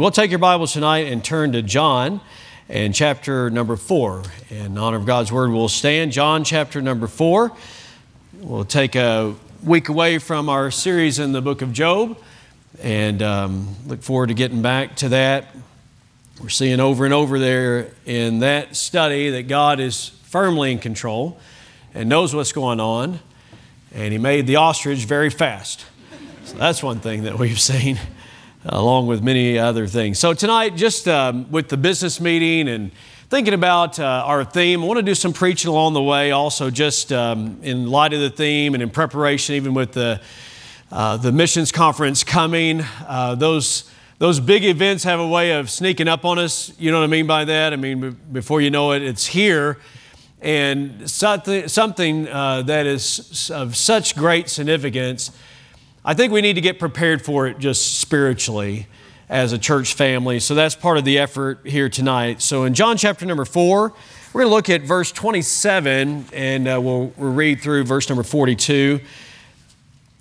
[0.00, 2.22] We'll take your Bibles tonight and turn to John
[2.70, 4.22] and chapter number four.
[4.48, 6.12] In honor of God's word, we'll stand.
[6.12, 7.52] John chapter number four.
[8.32, 12.16] We'll take a week away from our series in the book of Job
[12.80, 15.54] and um, look forward to getting back to that.
[16.40, 21.38] We're seeing over and over there in that study that God is firmly in control
[21.92, 23.20] and knows what's going on,
[23.92, 25.84] and He made the ostrich very fast.
[26.46, 27.98] So that's one thing that we've seen
[28.64, 30.18] along with many other things.
[30.18, 32.90] So, tonight, just um, with the business meeting and
[33.30, 36.70] thinking about uh, our theme, I want to do some preaching along the way, also,
[36.70, 40.20] just um, in light of the theme and in preparation, even with the,
[40.92, 42.82] uh, the missions conference coming.
[43.06, 46.72] Uh, those, those big events have a way of sneaking up on us.
[46.78, 47.72] You know what I mean by that?
[47.72, 49.78] I mean, before you know it, it's here.
[50.42, 55.30] And something, something uh, that is of such great significance
[56.04, 58.86] I think we need to get prepared for it just spiritually
[59.28, 60.40] as a church family.
[60.40, 62.40] So that's part of the effort here tonight.
[62.40, 63.92] So in John chapter number four,
[64.32, 68.22] we're going to look at verse 27 and uh, we'll, we'll, read through verse number
[68.22, 69.00] 42.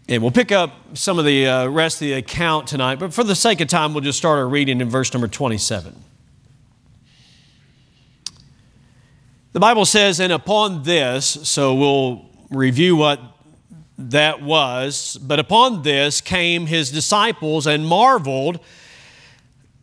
[0.10, 2.96] And we'll pick up some of the uh, rest of the account tonight.
[3.00, 5.96] But for the sake of time, we'll just start our reading in verse number 27.
[9.54, 13.22] The Bible says, and upon this, so we'll review what
[14.00, 15.18] that was.
[15.22, 18.60] But upon this came his disciples and marveled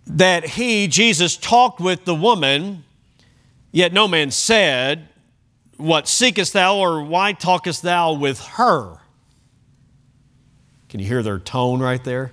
[0.07, 2.85] that he, Jesus, talked with the woman,
[3.73, 5.09] yet no man said,
[5.77, 8.99] What seekest thou, or why talkest thou with her?
[10.89, 12.33] Can you hear their tone right there?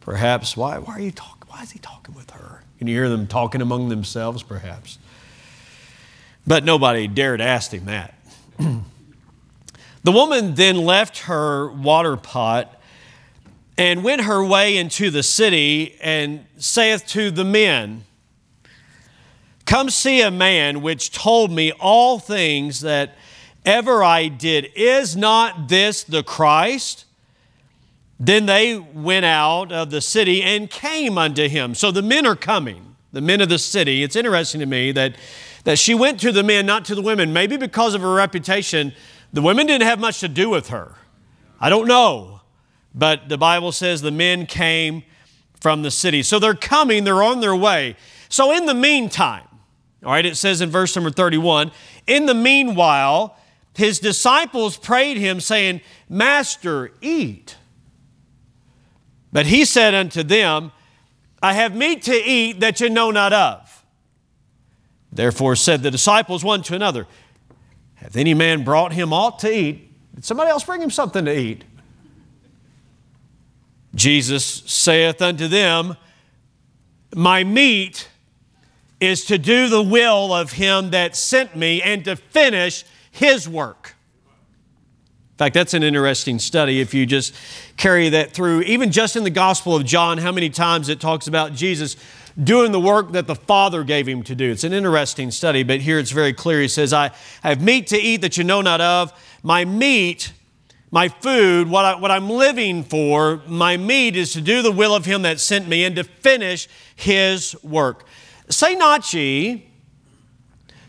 [0.00, 1.48] Perhaps, why, why are you talking?
[1.48, 2.62] Why is he talking with her?
[2.78, 4.98] Can you hear them talking among themselves, perhaps?
[6.46, 8.14] But nobody dared ask him that.
[10.04, 12.80] The woman then left her water pot
[13.76, 18.04] and went her way into the city and saith to the men,
[19.66, 23.14] Come see a man which told me all things that
[23.66, 24.72] ever I did.
[24.74, 27.04] Is not this the Christ?
[28.18, 31.74] Then they went out of the city and came unto him.
[31.74, 34.02] So the men are coming, the men of the city.
[34.02, 35.16] It's interesting to me that,
[35.64, 38.92] that she went to the men, not to the women, maybe because of her reputation
[39.32, 40.94] the women didn't have much to do with her.
[41.60, 42.40] I don't know.
[42.94, 45.02] But the Bible says the men came
[45.60, 46.22] from the city.
[46.22, 47.96] So they're coming, they're on their way.
[48.28, 49.46] So in the meantime,
[50.04, 51.72] all right, it says in verse number 31
[52.06, 53.36] In the meanwhile,
[53.74, 57.56] his disciples prayed him, saying, Master, eat.
[59.32, 60.72] But he said unto them,
[61.42, 63.84] I have meat to eat that you know not of.
[65.12, 67.06] Therefore said the disciples one to another,
[68.00, 69.90] Hath any man brought him aught to eat?
[70.14, 71.64] Did somebody else bring him something to eat?
[73.94, 75.96] Jesus saith unto them,
[77.14, 78.08] My meat
[79.00, 83.94] is to do the will of him that sent me and to finish his work.
[85.32, 87.32] In fact, that's an interesting study if you just
[87.76, 88.62] carry that through.
[88.62, 91.96] Even just in the Gospel of John, how many times it talks about Jesus
[92.42, 94.50] doing the work that the Father gave him to do.
[94.50, 96.60] It's an interesting study, but here it's very clear.
[96.60, 97.10] He says, I,
[97.42, 99.12] have meat to eat that you know not of.
[99.42, 100.32] My meat,
[100.90, 104.94] my food, what, I, what I'm living for, my meat is to do the will
[104.94, 108.04] of him that sent me and to finish his work.
[108.48, 109.66] Say not ye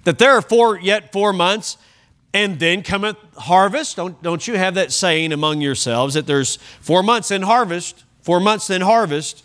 [0.04, 1.78] that there are four, yet four months
[2.32, 3.96] and then cometh harvest.
[3.96, 8.40] Don't, don't you have that saying among yourselves that there's four months in harvest, four
[8.40, 9.44] months in harvest?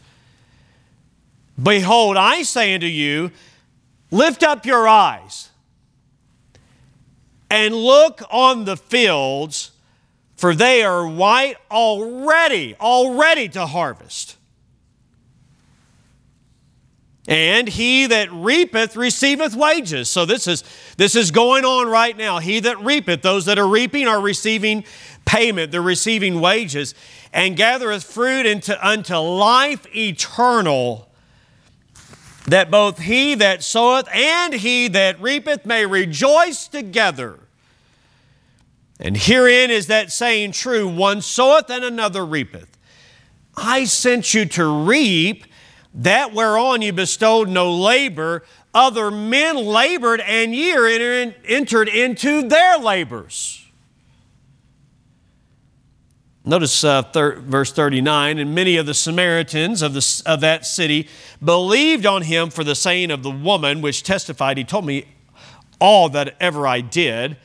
[1.61, 3.31] Behold, I say unto you,
[4.11, 5.51] lift up your eyes
[7.51, 9.71] and look on the fields,
[10.37, 14.37] for they are white already, already to harvest.
[17.27, 20.11] And he that reapeth receiveth wages.
[20.11, 20.63] So this is
[20.99, 22.39] this is going on right now.
[22.39, 24.85] He that reapeth, those that are reaping are receiving
[25.25, 26.95] payment, they're receiving wages,
[27.33, 31.09] and gathereth fruit into unto life eternal
[32.47, 37.39] that both he that soweth and he that reapeth may rejoice together.
[39.01, 42.79] And herein is that saying true one soweth and another reapeth.
[43.57, 45.47] I sent you to reap
[45.95, 48.45] that whereon you bestowed no labor.
[48.73, 50.73] Other men labored, and ye
[51.45, 53.64] entered into their labors.
[56.45, 61.09] Notice uh, thir- verse 39 and many of the Samaritans of, the, of that city
[61.43, 65.07] believed on him for the saying of the woman, which testified, He told me
[65.81, 67.39] all that ever I did.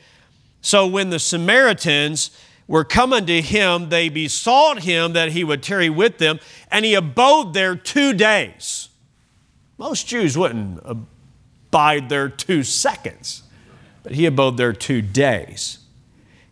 [0.60, 2.30] So when the Samaritans
[2.68, 6.38] were coming to him, they besought him that he would tarry with them,
[6.70, 8.90] and he abode there two days.
[9.76, 13.42] Most Jews wouldn't abide there two seconds,
[14.02, 15.79] but he abode there two days.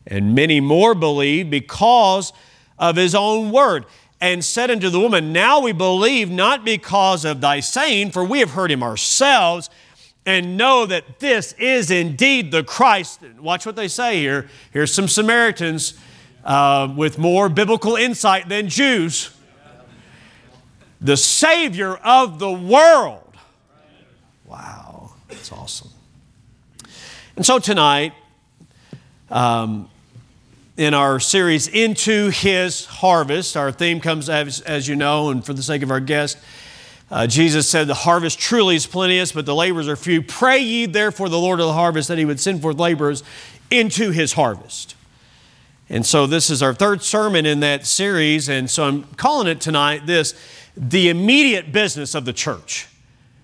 [0.09, 2.33] And many more believed because
[2.79, 3.85] of his own word
[4.21, 8.41] and said unto the woman, Now we believe not because of thy saying, for we
[8.41, 9.71] have heard him ourselves,
[10.27, 13.21] and know that this is indeed the Christ.
[13.39, 14.49] Watch what they say here.
[14.73, 15.95] Here's some Samaritans
[16.45, 19.31] uh, with more biblical insight than Jews.
[21.01, 23.37] The Savior of the world.
[24.45, 25.91] Wow, that's awesome.
[27.37, 28.15] And so tonight,
[29.31, 29.89] um,
[30.79, 33.57] in our series into his harvest.
[33.57, 36.39] Our theme comes as, as you know and for the sake of our guest
[37.11, 40.23] uh, jesus said the harvest truly is plenteous but the laborers are few.
[40.23, 43.23] Pray ye therefore the lord of the harvest that he would send forth laborers
[43.71, 44.95] into his harvest.
[45.91, 49.61] And so this is our third sermon in that series and so i'm calling it
[49.61, 50.35] tonight this
[50.77, 52.87] the immediate business of the church.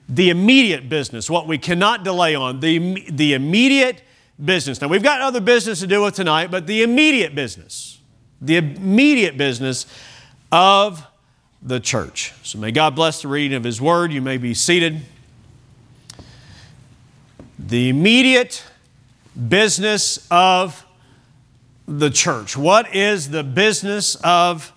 [0.08, 2.60] The immediate business what we cannot delay on.
[2.60, 4.03] The, the immediate
[4.42, 4.81] business.
[4.81, 7.98] Now, we've got other business to deal with tonight, but the immediate business,
[8.40, 9.86] the immediate business
[10.50, 11.06] of
[11.62, 12.32] the church.
[12.42, 14.12] So may God bless the reading of His Word.
[14.12, 15.00] You may be seated.
[17.58, 18.62] The immediate
[19.48, 20.84] business of
[21.88, 22.56] the church.
[22.56, 24.72] What is the business of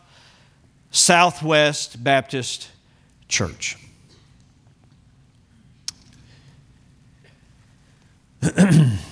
[0.92, 2.70] Southwest Baptist
[3.28, 3.78] Church?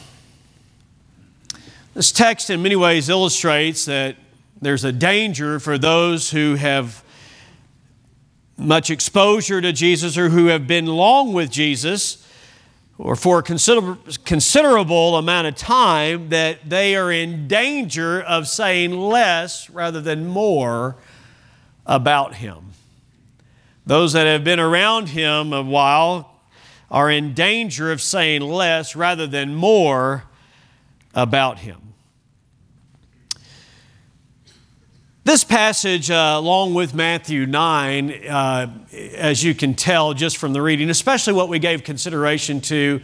[1.95, 4.17] This text, in many ways, illustrates that
[4.61, 7.01] there's a danger for those who have
[8.57, 12.27] much exposure to Jesus or who have been long with Jesus
[12.97, 18.91] or for a consider- considerable amount of time that they are in danger of saying
[18.91, 20.97] less rather than more
[21.85, 22.73] about Him.
[23.85, 26.41] Those that have been around Him a while
[26.91, 30.25] are in danger of saying less rather than more
[31.13, 31.84] about Him.
[35.25, 38.71] This passage, uh, along with Matthew 9, uh,
[39.15, 43.01] as you can tell just from the reading, especially what we gave consideration to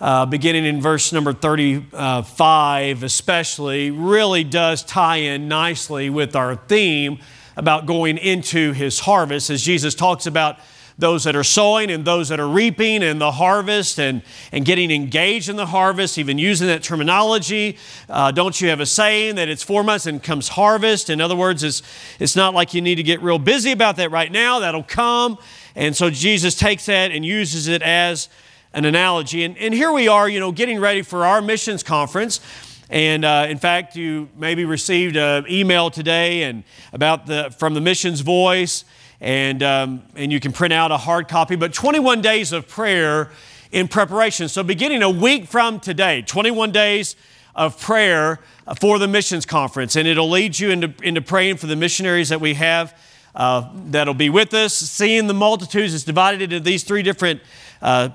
[0.00, 7.18] uh, beginning in verse number 35, especially, really does tie in nicely with our theme
[7.56, 9.50] about going into his harvest.
[9.50, 10.60] As Jesus talks about
[10.98, 14.90] those that are sowing and those that are reaping and the harvest and, and getting
[14.90, 17.78] engaged in the harvest, even using that terminology.
[18.08, 21.08] Uh, don't you have a saying that it's four months and comes harvest?
[21.08, 21.82] In other words, it's,
[22.18, 25.38] it's not like you need to get real busy about that right now, that'll come.
[25.76, 28.28] And so Jesus takes that and uses it as
[28.72, 29.44] an analogy.
[29.44, 32.40] And, and here we are, you know, getting ready for our missions conference.
[32.90, 37.80] And uh, in fact, you maybe received an email today and about the from the
[37.80, 38.84] missions voice
[39.20, 41.56] and, um, and you can print out a hard copy.
[41.56, 43.30] But 21 days of prayer
[43.72, 44.48] in preparation.
[44.48, 47.16] So, beginning a week from today, 21 days
[47.54, 48.38] of prayer
[48.80, 49.96] for the missions conference.
[49.96, 52.96] And it'll lead you into, into praying for the missionaries that we have
[53.34, 54.74] uh, that'll be with us.
[54.74, 57.40] Seeing the multitudes is divided into these three different
[57.82, 58.10] uh,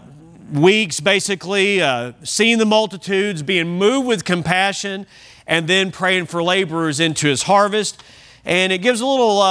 [0.51, 1.81] weeks, basically.
[1.81, 5.05] Uh, seeing the multitudes, being moved with compassion,
[5.45, 8.01] and then praying for laborers into his harvest.
[8.45, 9.41] And it gives a little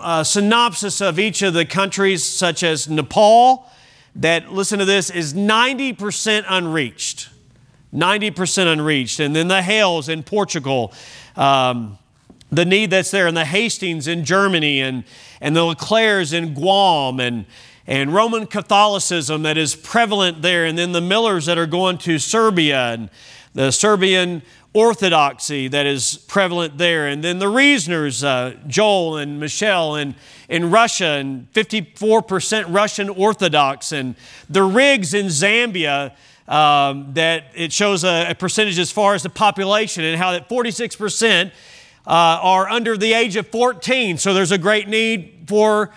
[0.00, 3.68] uh, synopsis of each of the countries, such as Nepal,
[4.16, 7.28] that, listen to this, is 90% unreached.
[7.94, 9.20] 90% unreached.
[9.20, 10.92] And then the Hales in Portugal,
[11.36, 11.98] um,
[12.50, 15.04] the need that's there, and the Hastings in Germany, and,
[15.40, 17.46] and the Leclairs in Guam, and,
[17.86, 22.18] and Roman Catholicism that is prevalent there, and then the Millers that are going to
[22.18, 23.10] Serbia, and
[23.54, 24.42] the Serbian
[24.74, 27.06] orthodoxy that is prevalent there.
[27.06, 30.14] And then the Reasoners, uh, Joel and Michelle in,
[30.48, 34.14] in Russia, and 54% Russian Orthodox, and
[34.48, 36.14] the Rigs in Zambia.
[36.46, 40.48] Um, that it shows a, a, percentage as far as the population and how that
[40.48, 41.50] 46% uh,
[42.06, 44.16] are under the age of 14.
[44.16, 45.92] So there's a great need for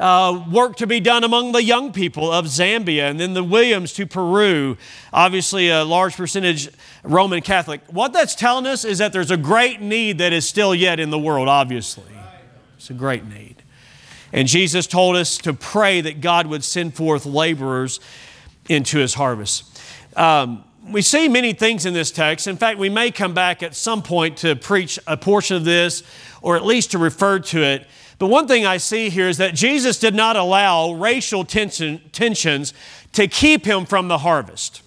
[0.00, 3.92] uh, work to be done among the young people of Zambia, and then the Williams
[3.92, 4.78] to Peru.
[5.12, 6.70] Obviously, a large percentage
[7.04, 7.82] Roman Catholic.
[7.88, 11.10] What that's telling us is that there's a great need that is still yet in
[11.10, 12.04] the world, obviously.
[12.76, 13.56] It's a great need.
[14.32, 18.00] And Jesus told us to pray that God would send forth laborers
[18.68, 19.78] into his harvest.
[20.16, 22.46] Um, we see many things in this text.
[22.46, 26.02] In fact, we may come back at some point to preach a portion of this
[26.40, 27.86] or at least to refer to it.
[28.20, 32.74] But one thing I see here is that Jesus did not allow racial tension, tensions
[33.14, 34.82] to keep him from the harvest.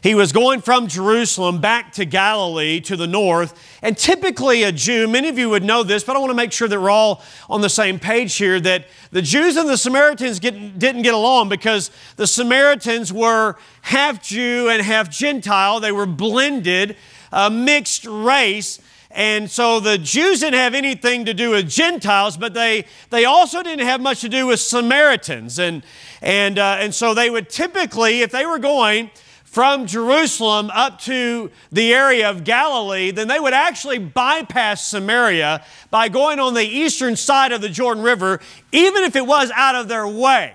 [0.00, 3.52] He was going from Jerusalem back to Galilee to the north.
[3.82, 6.52] And typically, a Jew, many of you would know this, but I want to make
[6.52, 10.38] sure that we're all on the same page here that the Jews and the Samaritans
[10.38, 15.80] get, didn't get along because the Samaritans were half Jew and half Gentile.
[15.80, 16.94] They were blended,
[17.32, 18.80] a mixed race.
[19.10, 23.62] And so the Jews didn't have anything to do with Gentiles, but they, they also
[23.62, 25.58] didn't have much to do with Samaritans.
[25.58, 25.82] And,
[26.20, 29.10] and, uh, and so they would typically, if they were going,
[29.44, 36.10] from Jerusalem up to the area of Galilee, then they would actually bypass Samaria by
[36.10, 38.40] going on the eastern side of the Jordan River,
[38.72, 40.54] even if it was out of their way.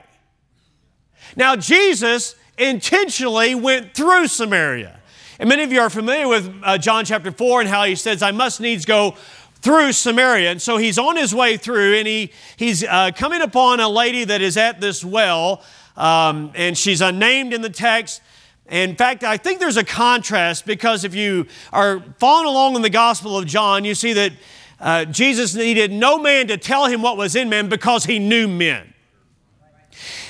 [1.35, 4.99] Now, Jesus intentionally went through Samaria.
[5.43, 8.23] And many of you are familiar with uh, John chapter 4 and how he says,
[8.23, 9.15] I must needs go
[9.55, 10.51] through Samaria.
[10.51, 14.23] And so he's on his way through, and he, he's uh, coming upon a lady
[14.23, 15.61] that is at this well,
[15.97, 18.21] um, and she's unnamed in the text.
[18.69, 22.89] In fact, I think there's a contrast because if you are following along in the
[22.89, 24.31] Gospel of John, you see that
[24.79, 28.47] uh, Jesus needed no man to tell him what was in men because he knew
[28.47, 28.93] men.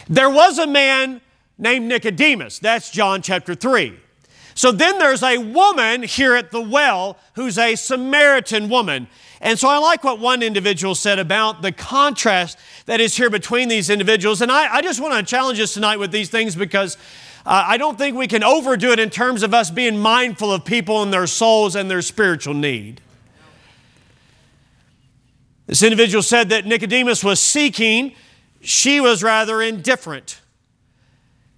[0.07, 1.21] There was a man
[1.59, 2.57] named Nicodemus.
[2.57, 3.99] That's John chapter 3.
[4.55, 9.07] So then there's a woman here at the well who's a Samaritan woman.
[9.41, 13.67] And so I like what one individual said about the contrast that is here between
[13.67, 14.41] these individuals.
[14.41, 16.97] And I, I just want to challenge us tonight with these things because
[17.45, 20.63] uh, I don't think we can overdo it in terms of us being mindful of
[20.63, 23.01] people and their souls and their spiritual need.
[25.65, 28.15] This individual said that Nicodemus was seeking,
[28.61, 30.39] she was rather indifferent.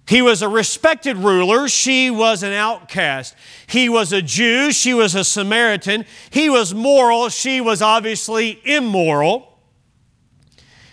[0.06, 3.34] He was a respected ruler, she was an outcast.
[3.66, 6.04] He was a Jew, she was a Samaritan.
[6.30, 9.58] He was moral, she was obviously immoral.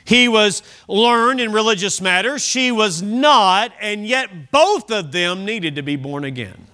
[0.05, 5.75] He was learned in religious matters, she was not, and yet both of them needed
[5.75, 6.67] to be born again.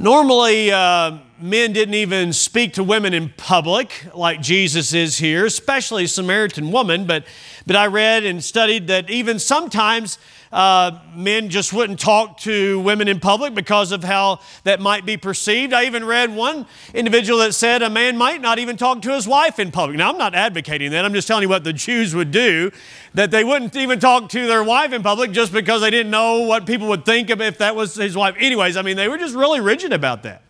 [0.00, 6.04] Normally, uh, men didn't even speak to women in public like Jesus is here, especially
[6.04, 7.04] a Samaritan woman.
[7.04, 7.26] But,
[7.68, 10.18] but I read and studied that even sometimes
[10.50, 15.18] uh, men just wouldn't talk to women in public because of how that might be
[15.18, 15.74] perceived.
[15.74, 19.28] I even read one individual that said a man might not even talk to his
[19.28, 19.98] wife in public.
[19.98, 21.04] Now, I'm not advocating that.
[21.04, 22.70] I'm just telling you what the Jews would do,
[23.12, 26.40] that they wouldn't even talk to their wife in public just because they didn't know
[26.40, 28.34] what people would think of if that was his wife.
[28.38, 30.42] Anyways, I mean, they were just really rigid about that.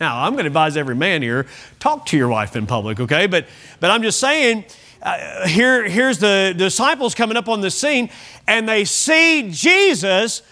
[0.00, 1.46] Now, I'm going to advise every man here
[1.78, 3.28] talk to your wife in public, okay?
[3.28, 3.46] But,
[3.78, 4.64] but I'm just saying,
[5.04, 8.10] uh, here, here's the disciples coming up on the scene,
[8.48, 10.42] and they see Jesus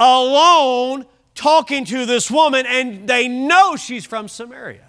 [0.00, 4.86] alone talking to this woman, and they know she's from Samaria.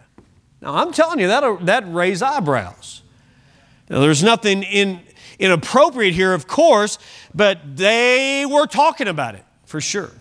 [0.62, 3.02] Now, I'm telling you, that that raise eyebrows.
[3.90, 5.02] Now, there's nothing in,
[5.38, 6.98] inappropriate here, of course,
[7.34, 10.12] but they were talking about it for sure.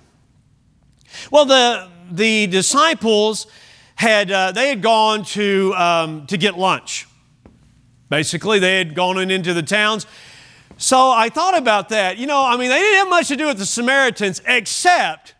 [1.30, 3.46] Well, the, the disciples
[3.96, 7.07] had, uh, they had gone to, um, to get lunch.
[8.08, 10.06] Basically, they had gone in into the towns.
[10.76, 12.18] So I thought about that.
[12.18, 15.34] You know, I mean, they didn't have much to do with the Samaritans except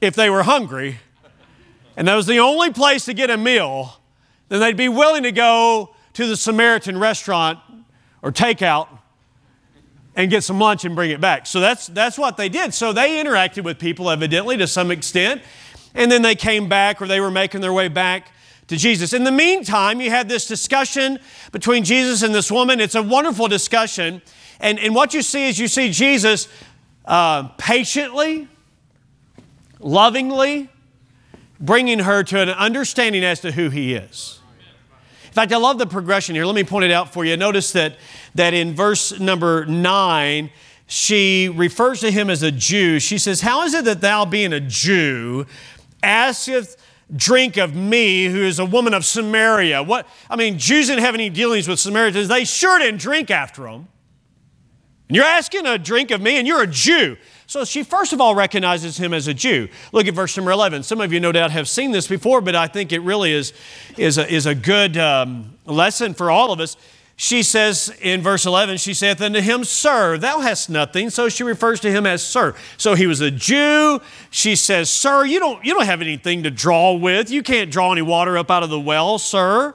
[0.00, 0.98] if they were hungry
[1.96, 4.00] and that was the only place to get a meal,
[4.48, 7.58] then they'd be willing to go to the Samaritan restaurant
[8.22, 8.88] or takeout
[10.14, 11.46] and get some lunch and bring it back.
[11.46, 12.74] So that's, that's what they did.
[12.74, 15.42] So they interacted with people, evidently, to some extent,
[15.94, 18.31] and then they came back or they were making their way back
[18.68, 19.12] to Jesus.
[19.12, 21.18] In the meantime, you had this discussion
[21.50, 22.80] between Jesus and this woman.
[22.80, 24.22] It's a wonderful discussion.
[24.60, 26.48] And, and what you see is you see Jesus
[27.04, 28.48] uh, patiently,
[29.80, 30.68] lovingly
[31.60, 34.40] bringing her to an understanding as to who he is.
[35.26, 36.44] In fact, I love the progression here.
[36.44, 37.36] Let me point it out for you.
[37.36, 37.96] Notice that,
[38.34, 40.50] that in verse number nine,
[40.86, 43.00] she refers to him as a Jew.
[43.00, 45.46] She says, How is it that thou, being a Jew,
[46.02, 46.76] asketh
[47.14, 49.82] drink of me, who is a woman of Samaria.
[49.82, 52.28] What, I mean, Jews didn't have any dealings with Samaritans.
[52.28, 53.88] They sure didn't drink after them.
[55.08, 57.16] And you're asking a drink of me, and you're a Jew.
[57.46, 59.68] So she first of all recognizes him as a Jew.
[59.92, 60.84] Look at verse number 11.
[60.84, 63.52] Some of you no doubt have seen this before, but I think it really is,
[63.98, 66.78] is, a, is a good um, lesson for all of us.
[67.22, 71.08] She says in verse 11, she saith unto him, Sir, thou hast nothing.
[71.08, 72.52] So she refers to him as Sir.
[72.78, 74.00] So he was a Jew.
[74.30, 77.30] She says, Sir, you don't, you don't have anything to draw with.
[77.30, 79.72] You can't draw any water up out of the well, sir.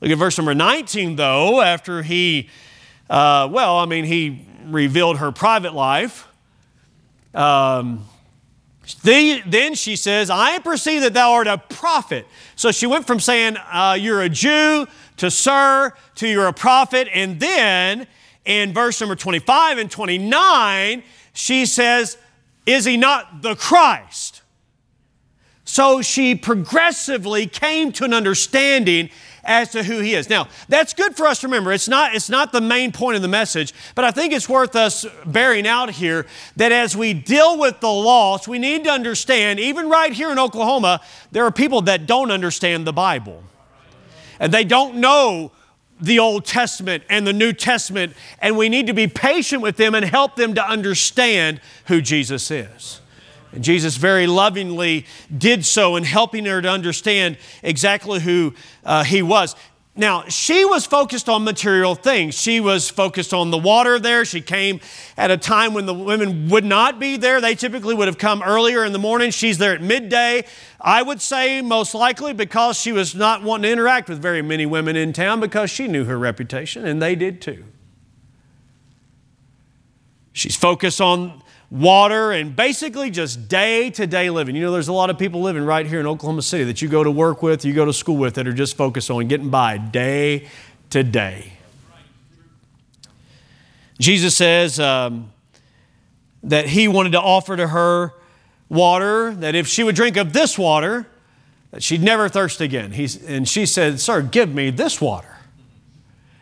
[0.00, 2.48] Look at verse number 19, though, after he,
[3.10, 6.28] uh, well, I mean, he revealed her private life.
[7.34, 8.06] Um,
[9.02, 12.28] then she says, I perceive that thou art a prophet.
[12.54, 14.86] So she went from saying, uh, You're a Jew
[15.18, 17.08] to Sir to You're a prophet.
[17.12, 18.06] And then
[18.44, 21.02] in verse number 25 and 29,
[21.32, 22.18] she says,
[22.66, 24.42] Is he not the Christ?
[25.64, 29.10] So she progressively came to an understanding
[29.44, 30.28] as to who he is.
[30.30, 31.72] Now, that's good for us to remember.
[31.72, 34.76] It's not, it's not the main point of the message, but I think it's worth
[34.76, 39.60] us bearing out here that as we deal with the lost, we need to understand,
[39.60, 41.00] even right here in Oklahoma,
[41.32, 43.42] there are people that don't understand the Bible.
[44.40, 45.52] And they don't know
[46.00, 49.94] the Old Testament and the New Testament, and we need to be patient with them
[49.94, 53.00] and help them to understand who Jesus is.
[53.52, 59.22] And Jesus very lovingly did so in helping her to understand exactly who uh, he
[59.22, 59.54] was.
[59.96, 62.34] Now, she was focused on material things.
[62.34, 64.24] She was focused on the water there.
[64.24, 64.80] She came
[65.16, 67.40] at a time when the women would not be there.
[67.40, 69.30] They typically would have come earlier in the morning.
[69.30, 70.46] She's there at midday.
[70.80, 74.66] I would say most likely because she was not wanting to interact with very many
[74.66, 77.64] women in town because she knew her reputation, and they did too.
[80.32, 81.40] She's focused on
[81.74, 84.54] water, and basically just day to day living.
[84.54, 86.88] You know, there's a lot of people living right here in Oklahoma City that you
[86.88, 89.50] go to work with, you go to school with, that are just focused on getting
[89.50, 90.48] by day
[90.90, 91.54] to day.
[93.98, 95.32] Jesus says um,
[96.44, 98.12] that he wanted to offer to her
[98.68, 101.06] water, that if she would drink of this water,
[101.72, 102.92] that she'd never thirst again.
[102.92, 105.38] He's, and she said, Sir, give me this water.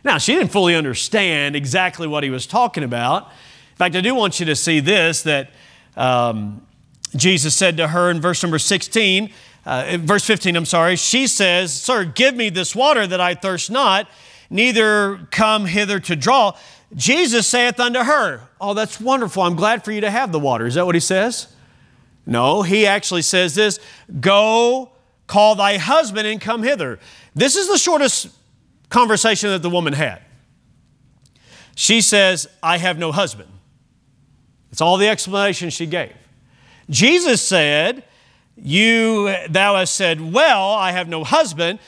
[0.05, 3.31] Now, she didn't fully understand exactly what he was talking about
[3.77, 5.51] fact, I do want you to see this that
[5.97, 6.67] um,
[7.17, 9.31] Jesus said to her in verse number 16,
[9.65, 10.97] uh, verse 15, I'm sorry.
[10.97, 14.09] She says, Sir, give me this water that I thirst not,
[14.51, 16.57] neither come hither to draw.
[16.95, 19.43] Jesus saith unto her, Oh, that's wonderful.
[19.43, 20.67] I'm glad for you to have the water.
[20.67, 21.49] Is that what he says?
[22.27, 23.81] No, he actually says this
[24.21, 24.93] Go,
[25.27, 26.99] call thy husband and come hither.
[27.35, 28.29] This is the shortest
[28.89, 30.23] conversation that the woman had.
[31.75, 33.49] She says, I have no husband.
[34.73, 36.15] It's all the explanation she gave.
[36.89, 38.03] Jesus said,
[38.57, 41.79] You thou hast said, Well, I have no husband.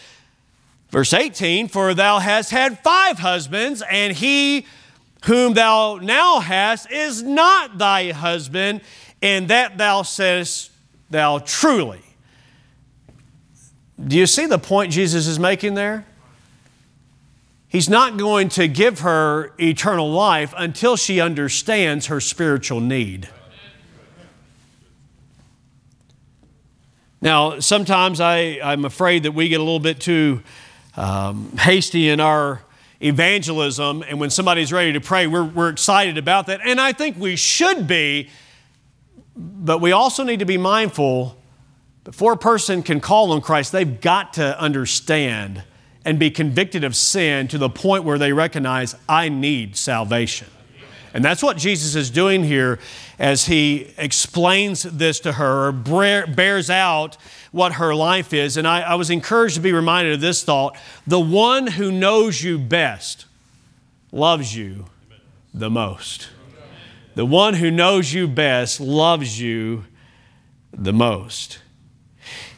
[0.91, 4.67] Verse 18, for thou hast had five husbands, and he
[5.25, 8.83] whom thou now hast is not thy husband,
[9.23, 10.70] and that thou sayest
[11.11, 12.03] thou truly.
[14.07, 16.07] Do you see the point Jesus is making there?
[17.75, 23.29] He's not going to give her eternal life until she understands her spiritual need.
[27.21, 30.41] Now, sometimes I, I'm afraid that we get a little bit too
[30.97, 32.63] um, hasty in our
[33.01, 36.61] evangelism, and when somebody's ready to pray, we're, we're excited about that.
[36.65, 38.31] And I think we should be,
[39.35, 41.37] but we also need to be mindful
[42.05, 45.65] before a person can call on Christ, they've got to understand
[46.05, 50.49] and be convicted of sin to the point where they recognize, I need salvation.
[51.14, 52.81] And that's what Jesus is doing here
[53.21, 57.17] as he explains this to her, or bears out
[57.53, 58.57] what her life is.
[58.57, 62.43] And I, I, was encouraged to be reminded of this thought the one who knows
[62.43, 63.27] you best
[64.11, 64.87] loves you
[65.55, 66.31] the most.
[67.14, 69.85] The one who knows you best loves you
[70.73, 71.61] the most.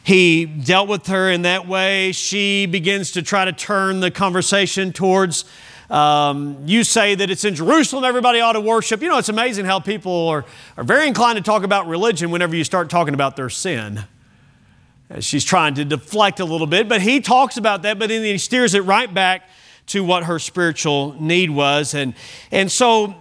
[0.07, 2.13] He dealt with her in that way.
[2.13, 5.43] She begins to try to turn the conversation towards
[5.89, 9.01] um, you say that it's in Jerusalem, everybody ought to worship.
[9.01, 10.45] You know, it's amazing how people are,
[10.77, 14.05] are very inclined to talk about religion whenever you start talking about their sin.
[15.19, 18.37] She's trying to deflect a little bit, but he talks about that, but then he
[18.37, 19.49] steers it right back
[19.87, 21.93] to what her spiritual need was.
[21.93, 22.13] And,
[22.49, 23.13] and so,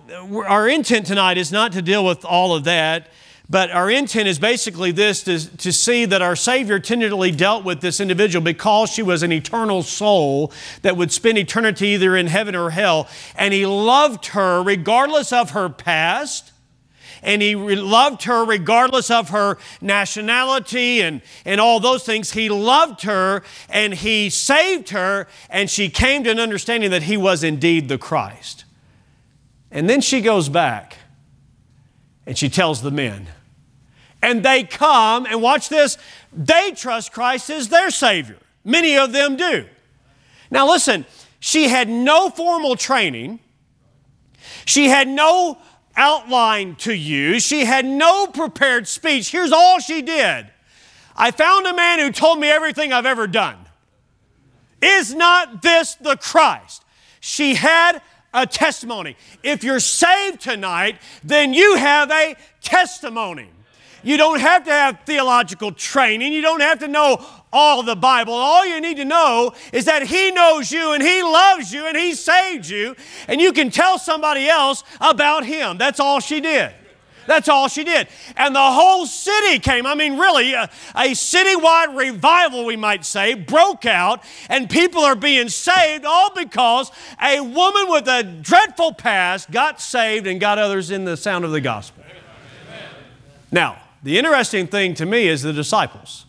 [0.47, 3.09] our intent tonight is not to deal with all of that.
[3.49, 7.81] But our intent is basically this to, to see that our Savior tenderly dealt with
[7.81, 12.57] this individual because she was an eternal soul that would spend eternity either in heaven
[12.57, 13.09] or hell.
[13.37, 16.53] And He loved her regardless of her past.
[17.23, 22.33] And he loved her regardless of her nationality and, and all those things.
[22.33, 27.17] He loved her and he saved her, and she came to an understanding that he
[27.17, 28.65] was indeed the Christ.
[29.73, 30.99] And then she goes back
[32.27, 33.29] and she tells the men,
[34.23, 35.97] and they come and watch this,
[36.33, 38.39] they trust Christ as their Savior.
[38.65, 39.67] Many of them do.
[40.51, 41.07] Now, listen,
[41.39, 43.41] she had no formal training,
[44.65, 45.59] she had no
[45.97, 49.31] outline to use, she had no prepared speech.
[49.31, 50.49] Here's all she did
[51.15, 53.57] I found a man who told me everything I've ever done.
[54.83, 56.85] Is not this the Christ?
[57.21, 58.03] She had
[58.37, 59.17] a testimony.
[59.43, 63.49] If you're saved tonight, then you have a testimony.
[64.05, 66.33] you don't have to have theological training.
[66.33, 68.35] You don't have to know all the Bible.
[68.35, 71.97] All you need to know is that He knows you and He loves you and
[71.97, 72.95] He saved you,
[73.27, 75.79] and you can tell somebody else about Him.
[75.79, 76.73] That's all she did.
[77.27, 78.09] That's all she did.
[78.37, 79.87] And the whole city came.
[79.87, 85.17] I mean, really, a, a, citywide revival, we might say, broke out, and people are
[85.17, 86.91] being saved all because
[87.23, 91.51] a woman with a dreadful past got saved and got others in the sound of
[91.51, 92.05] the gospel.
[92.05, 92.89] Amen.
[93.51, 96.26] Now, the interesting thing to me is the disciples.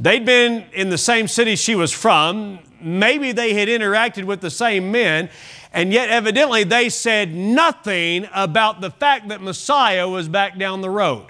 [0.00, 2.58] They'd been in the same city she was from.
[2.80, 5.28] Maybe they had interacted with the same men,
[5.74, 10.88] and yet evidently they said nothing about the fact that Messiah was back down the
[10.88, 11.26] road.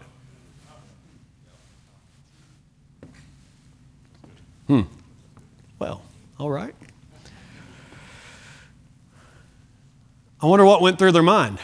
[4.69, 4.83] Hmm.
[5.81, 6.03] Well,
[6.39, 6.75] all right.
[10.41, 11.59] I wonder what went through their mind.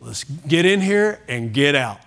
[0.00, 2.00] Let's get in here and get out.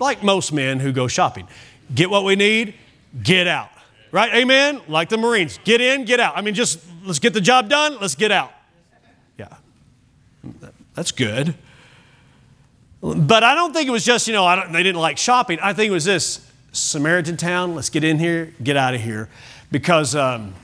[0.00, 1.46] Like most men who go shopping.
[1.94, 2.74] Get what we need,
[3.22, 3.70] get out.
[4.12, 4.32] Right?
[4.34, 4.80] Amen?
[4.88, 5.58] Like the Marines.
[5.64, 6.36] Get in, get out.
[6.36, 8.52] I mean, just let's get the job done, let's get out.
[9.38, 9.54] Yeah.
[10.94, 11.54] That's good.
[13.00, 15.58] But I don't think it was just, you know, they didn't like shopping.
[15.62, 19.28] I think it was this Samaritan town, let's get in here, get out of here.
[19.70, 20.54] Because um,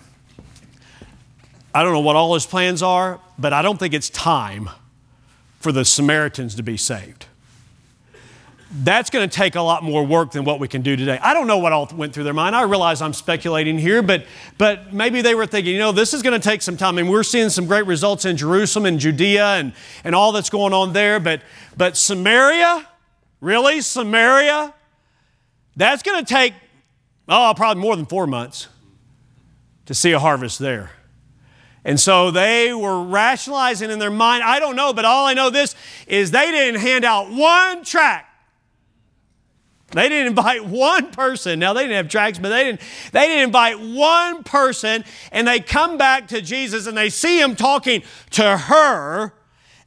[1.75, 4.71] I don't know what all his plans are, but I don't think it's time
[5.61, 7.22] for the Samaritans to be saved
[8.75, 11.19] that's going to take a lot more work than what we can do today.
[11.21, 12.57] I don't know what all went through their mind.
[12.57, 14.25] I realize I'm speculating here, but,
[14.57, 16.97] but maybe they were thinking, you know, this is going to take some time.
[16.97, 20.49] I mean, we're seeing some great results in Jerusalem and Judea and, and all that's
[20.49, 21.43] going on there, but,
[21.77, 22.89] but Samaria,
[23.43, 23.83] really?
[23.83, 24.73] Samaria?
[25.77, 26.55] That's going to take,
[27.29, 28.69] oh, probably more than four months
[29.85, 30.93] to see a harvest there.
[31.85, 34.45] And so they were rationalizing in their mind.
[34.45, 35.75] I don't know, but all I know this
[36.07, 38.32] is they didn't hand out one tract
[39.93, 41.59] they didn't invite one person.
[41.59, 42.81] Now they didn't have tracts, but they didn't,
[43.13, 45.05] they didn't invite one person.
[45.31, 49.33] And they come back to Jesus and they see him talking to her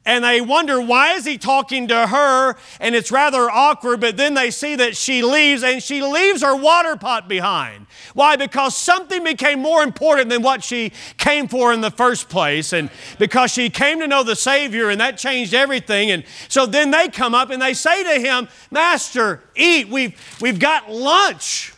[0.06, 2.56] and they wonder why is he talking to her?
[2.80, 6.56] And it's rather awkward but then they see that she leaves and she leaves her
[6.56, 7.88] water pot behind.
[8.14, 8.36] Why?
[8.36, 12.72] Because something became more important than what she came for in the first place.
[12.72, 16.12] And because she came to know the savior and that changed everything.
[16.12, 19.90] And so then they come up and they say to him master eat.
[19.90, 21.74] We've we've got lunch.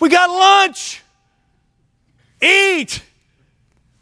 [0.00, 1.02] We got lunch.
[2.40, 3.02] Eat.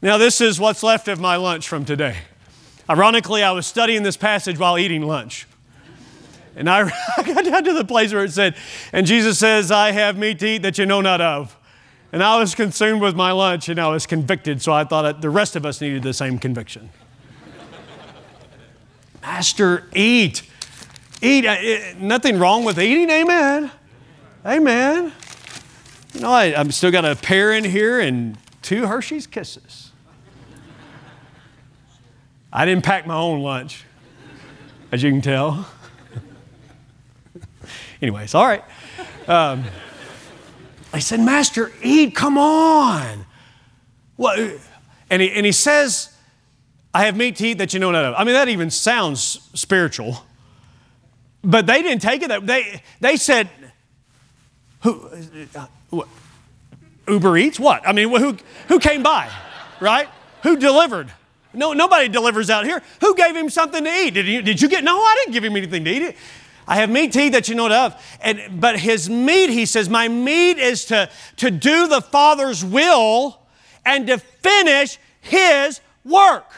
[0.01, 2.17] Now this is what's left of my lunch from today
[2.89, 5.47] Ironically, I was studying this passage while eating lunch.
[6.55, 6.91] And I,
[7.23, 8.57] got down to the place where it said,
[8.93, 11.57] and Jesus says, I have meat to eat that you know not of.
[12.13, 15.31] And I was consumed with my lunch and I was convicted, so I thought the
[15.31, 16.91] rest of us needed the same conviction.
[19.21, 20.43] Master, eat.
[21.21, 21.45] Eat.
[21.45, 23.71] Uh, nothing wrong with eating, amen.
[24.45, 25.13] Amen.
[26.15, 29.86] You know, I, I'm still got a pear in here and two Hershey's Kisses.
[32.57, 33.85] I didn't pack my own lunch,
[34.91, 35.69] as you can tell.
[38.01, 38.65] Anyways, all right.
[39.29, 39.65] Um,
[40.91, 43.27] I said, Master, eat, come on.
[44.17, 44.39] What?
[45.11, 46.17] And he, and he says,
[46.95, 48.15] I have meat to eat that you know not of.
[48.17, 50.25] I mean, that even sounds spiritual.
[51.45, 53.51] But they didn't take it that they they said,
[54.81, 55.11] who,
[55.55, 56.09] uh, what,
[57.07, 57.61] Uber Eats?
[57.61, 57.87] What?
[57.87, 58.39] I mean, who,
[58.69, 59.31] who came by,
[59.79, 60.09] right?
[60.43, 61.13] Who delivered?
[61.57, 62.83] No, nobody delivers out here.
[63.01, 64.11] Who gave him something to eat?
[64.15, 64.85] Did you, did you get?
[64.85, 66.17] No, I didn't give him anything to eat.
[66.69, 68.19] I have meat to eat that you know of.
[68.21, 73.41] And, but his meat, he says, my meat is to, to do the Father's will
[73.85, 76.53] and to finish his work.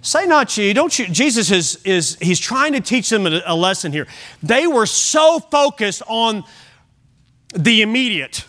[0.00, 1.06] Say not ye, don't you?
[1.08, 4.06] Jesus is, is he's trying to teach them a, a lesson here.
[4.42, 6.44] They were so focused on
[7.54, 8.46] the immediate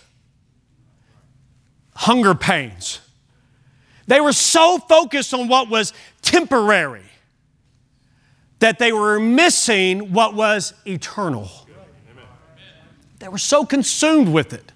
[1.97, 3.01] hunger pains.
[4.05, 7.03] They were so focused on what was temporary
[8.59, 11.49] that they were missing what was eternal.
[13.19, 14.71] They were so consumed with it,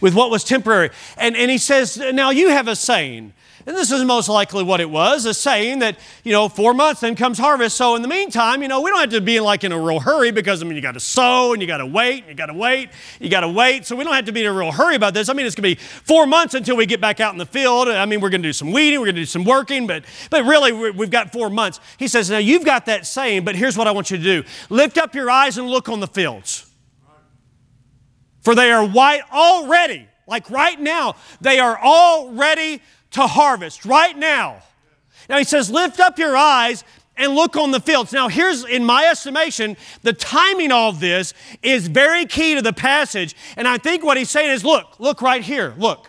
[0.00, 0.90] with what was temporary.
[1.16, 3.32] And, and he says, Now you have a saying
[3.66, 7.00] and this is most likely what it was, a saying that, you know, four months,
[7.00, 7.76] then comes harvest.
[7.76, 9.78] So in the meantime, you know, we don't have to be in like in a
[9.78, 12.28] real hurry because, I mean, you got to sow and you got to wait and
[12.28, 13.84] you got to wait, you got to wait.
[13.84, 15.28] So we don't have to be in a real hurry about this.
[15.28, 17.46] I mean, it's going to be four months until we get back out in the
[17.46, 17.88] field.
[17.88, 20.04] I mean, we're going to do some weeding, we're going to do some working, but,
[20.30, 21.80] but really we've got four months.
[21.98, 24.44] He says, now you've got that saying, but here's what I want you to do.
[24.70, 26.65] Lift up your eyes and look on the fields.
[28.46, 30.06] For they are white already.
[30.28, 32.80] Like right now, they are all ready
[33.10, 34.62] to harvest right now.
[35.28, 36.84] Now he says, Lift up your eyes
[37.16, 38.12] and look on the fields.
[38.12, 43.34] Now, here's, in my estimation, the timing of this is very key to the passage.
[43.56, 46.08] And I think what he's saying is, Look, look right here, look.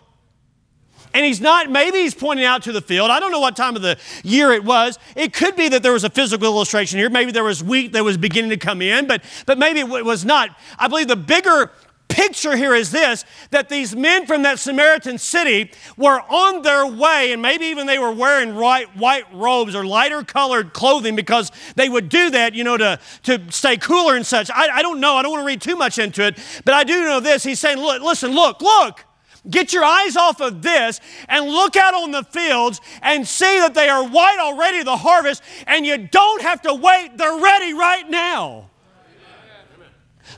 [1.15, 3.09] And he's not, maybe he's pointing out to the field.
[3.09, 4.99] I don't know what time of the year it was.
[5.15, 7.09] It could be that there was a physical illustration here.
[7.09, 10.23] Maybe there was wheat that was beginning to come in, but, but maybe it was
[10.23, 10.55] not.
[10.77, 11.71] I believe the bigger
[12.07, 17.31] picture here is this that these men from that Samaritan city were on their way,
[17.31, 21.89] and maybe even they were wearing white, white robes or lighter colored clothing because they
[21.89, 24.49] would do that, you know, to, to stay cooler and such.
[24.49, 25.15] I, I don't know.
[25.15, 27.43] I don't want to read too much into it, but I do know this.
[27.43, 29.03] He's saying, look, listen, look, look.
[29.49, 33.73] Get your eyes off of this and look out on the fields and see that
[33.73, 37.17] they are white already, the harvest, and you don't have to wait.
[37.17, 38.69] They're ready right now.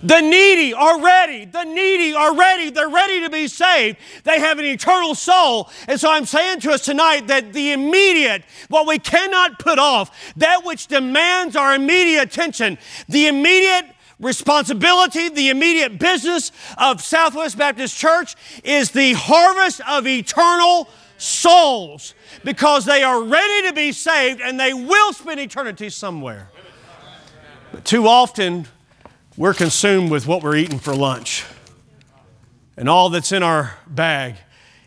[0.02, 1.46] The needy are ready.
[1.46, 2.70] The needy are ready.
[2.70, 3.98] They're ready to be saved.
[4.24, 5.70] They have an eternal soul.
[5.88, 10.34] And so I'm saying to us tonight that the immediate, what we cannot put off,
[10.38, 13.86] that which demands our immediate attention, the immediate
[14.20, 22.86] responsibility, the immediate business of Southwest Baptist Church is the harvest of eternal souls because
[22.86, 26.50] they are ready to be saved and they will spend eternity somewhere.
[27.72, 28.68] But too often,
[29.40, 31.46] we're consumed with what we're eating for lunch
[32.76, 34.36] and all that's in our bag.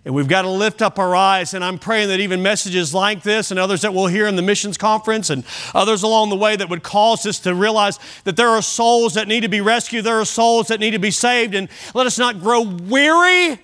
[0.04, 1.54] And we've got to lift up our eyes.
[1.54, 4.42] And I'm praying that even messages like this and others that we'll hear in the
[4.42, 8.50] missions conference and others along the way that would cause us to realize that there
[8.50, 11.54] are souls that need to be rescued, there are souls that need to be saved.
[11.54, 13.58] And let us not grow weary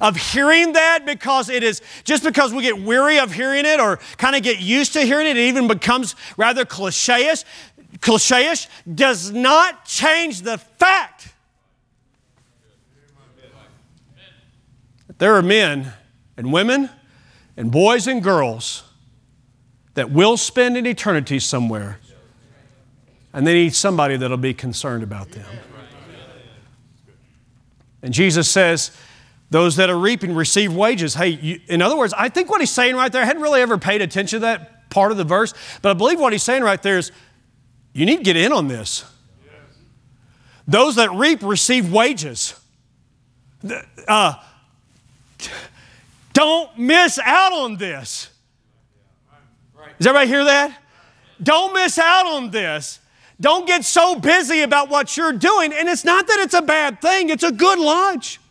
[0.00, 3.98] of hearing that because it is just because we get weary of hearing it or
[4.18, 7.34] kind of get used to hearing it, it even becomes rather cliche
[8.04, 8.54] cliche
[8.94, 11.32] does not change the fact
[15.06, 15.92] that there are men
[16.36, 16.90] and women
[17.56, 18.84] and boys and girls
[19.94, 21.98] that will spend an eternity somewhere
[23.32, 25.46] and they need somebody that'll be concerned about them.
[28.02, 28.90] And Jesus says,
[29.48, 31.14] those that are reaping receive wages.
[31.14, 33.62] Hey, you, in other words, I think what he's saying right there, I hadn't really
[33.62, 36.62] ever paid attention to that part of the verse, but I believe what he's saying
[36.62, 37.10] right there is
[37.94, 39.04] you need to get in on this.
[40.66, 42.54] Those that reap receive wages.
[44.06, 44.34] Uh,
[46.32, 48.30] don't miss out on this.
[49.98, 50.78] Does everybody hear that?
[51.42, 53.00] Don't miss out on this.
[53.40, 55.72] Don't get so busy about what you're doing.
[55.72, 58.40] And it's not that it's a bad thing, it's a good lunch.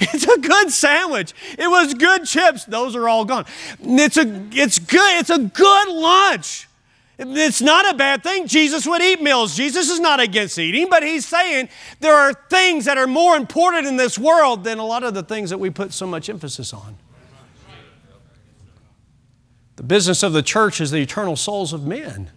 [0.00, 1.34] It's a good sandwich.
[1.58, 2.64] It was good chips.
[2.64, 3.44] Those are all gone.
[3.78, 5.20] It's a it's good.
[5.20, 6.65] It's a good lunch.
[7.18, 8.46] It's not a bad thing.
[8.46, 9.56] Jesus would eat meals.
[9.56, 13.86] Jesus is not against eating, but he's saying there are things that are more important
[13.86, 16.74] in this world than a lot of the things that we put so much emphasis
[16.74, 16.98] on.
[19.76, 22.30] The business of the church is the eternal souls of men.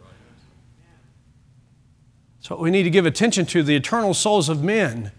[2.40, 5.12] So we need to give attention to the eternal souls of men.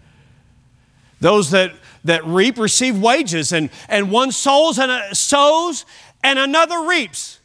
[1.19, 5.85] Those that, that reap receive wages, and, and one sows and, sows
[6.23, 7.40] and another reaps.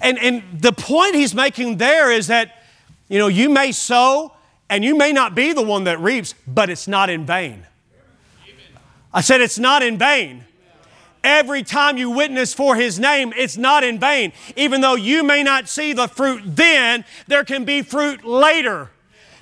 [0.00, 2.62] And, and the point he's making there is that,
[3.08, 4.32] you know, you may sow
[4.68, 7.66] and you may not be the one that reaps, but it's not in vain.
[9.12, 10.44] I said it's not in vain.
[11.24, 14.32] Every time you witness for his name, it's not in vain.
[14.56, 18.90] Even though you may not see the fruit then, there can be fruit later.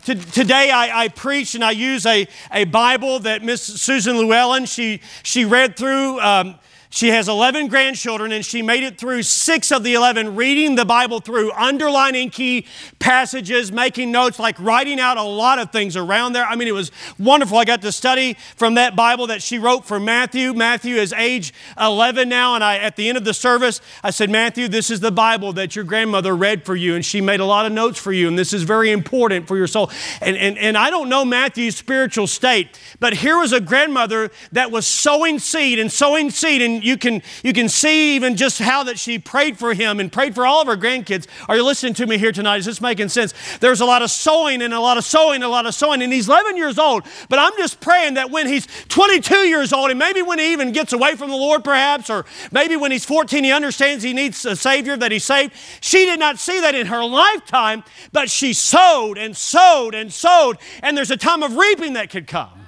[0.05, 5.01] Today I, I preach and I use a, a Bible that Miss Susan Llewellyn, she,
[5.25, 6.55] she read through um,
[6.90, 10.85] she has 11 grandchildren, and she made it through six of the 11, reading the
[10.85, 12.66] Bible through, underlining key
[12.99, 16.44] passages, making notes, like writing out a lot of things around there.
[16.44, 17.59] I mean, it was wonderful.
[17.59, 20.55] I got to study from that Bible that she wrote for Matthew.
[20.55, 24.31] Matthew is age 11 now, and I, at the end of the service, I said,
[24.31, 27.44] Matthew, this is the Bible that your grandmother read for you, and she made a
[27.44, 29.90] lot of notes for you, and this is very important for your soul.
[30.20, 34.70] And, and, and I don't know Matthew's spiritual state, but here was a grandmother that
[34.70, 38.83] was sowing seed and sowing seed, and you can, you can see even just how
[38.85, 41.27] that she prayed for him and prayed for all of her grandkids.
[41.49, 42.59] Are you listening to me here tonight?
[42.59, 43.35] Is this making sense?
[43.59, 46.03] There's a lot of sowing and a lot of sowing and a lot of sowing.
[46.03, 49.91] And he's 11 years old, but I'm just praying that when he's 22 years old,
[49.91, 53.05] and maybe when he even gets away from the Lord, perhaps, or maybe when he's
[53.05, 55.53] 14, he understands he needs a Savior, that he's saved.
[55.81, 60.59] She did not see that in her lifetime, but she sowed and sowed and sowed,
[60.83, 62.67] and there's a time of reaping that could come.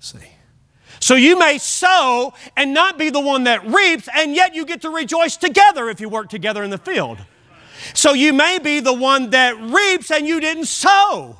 [0.00, 0.18] See.
[1.00, 4.82] So you may sow and not be the one that reaps, and yet you get
[4.82, 7.18] to rejoice together if you work together in the field.
[7.94, 11.36] So you may be the one that reaps and you didn't sow.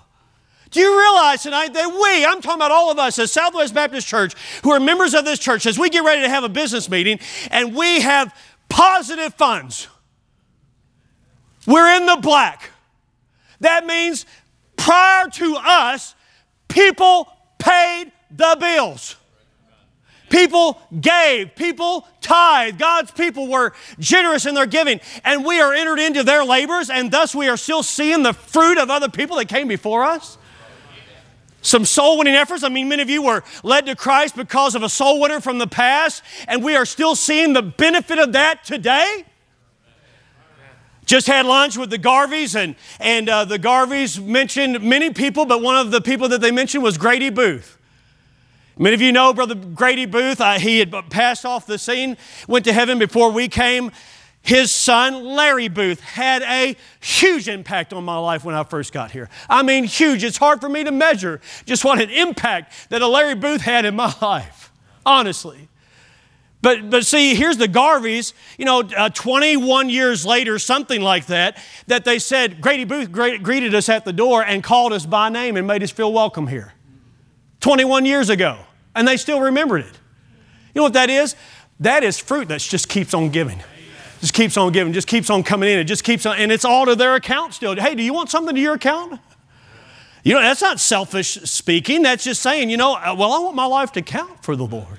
[0.71, 4.07] Do you realize tonight that we, I'm talking about all of us as Southwest Baptist
[4.07, 6.91] Church, who are members of this church, as we get ready to have a business
[6.91, 7.19] meeting
[7.51, 8.35] and we have
[8.69, 9.89] positive funds,
[11.67, 12.71] we're in the black.
[13.61, 14.27] That means
[14.77, 16.15] prior to us,
[16.69, 19.17] people paid the bills.
[20.29, 22.79] People gave, people tithe.
[22.79, 27.11] God's people were generous in their giving, and we are entered into their labors, and
[27.11, 30.37] thus we are still seeing the fruit of other people that came before us.
[31.61, 32.63] Some soul winning efforts.
[32.63, 35.59] I mean, many of you were led to Christ because of a soul winner from
[35.59, 39.25] the past, and we are still seeing the benefit of that today.
[41.05, 45.63] Just had lunch with the Garveys, and, and uh, the Garveys mentioned many people, but
[45.63, 47.78] one of the people that they mentioned was Grady Booth.
[48.81, 50.41] Many of you know Brother Grady Booth.
[50.41, 53.91] Uh, he had passed off the scene, went to heaven before we came.
[54.41, 59.11] His son, Larry Booth, had a huge impact on my life when I first got
[59.11, 59.29] here.
[59.51, 60.23] I mean, huge.
[60.23, 63.85] It's hard for me to measure just what an impact that a Larry Booth had
[63.85, 64.73] in my life,
[65.05, 65.69] honestly.
[66.63, 71.57] But, but see, here's the Garveys, you know, uh, 21 years later, something like that,
[71.89, 75.57] that they said Grady Booth greeted us at the door and called us by name
[75.57, 76.75] and made us feel welcome here.
[77.61, 78.59] 21 years ago
[78.99, 79.93] and they still remembered it.
[80.75, 81.37] You know what that is?
[81.81, 83.63] That is fruit that just keeps on giving.
[84.21, 85.79] Just keeps on giving, just keeps on coming in.
[85.79, 87.77] It just keeps on, and it's all to their account still.
[87.77, 89.21] Hey, do you want something to your account?
[90.25, 92.03] You know, that's not selfish speaking.
[92.03, 94.67] That's just saying, you know, uh, well, I want my life to count for the
[94.67, 94.99] Lord.